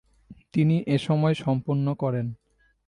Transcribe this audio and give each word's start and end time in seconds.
তিনি 0.53 0.75
এসময় 0.87 1.35
সম্পন্ন 1.35 1.85
করেন। 1.93 2.27